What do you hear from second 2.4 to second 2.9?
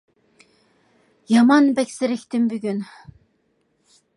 بۈگۈن!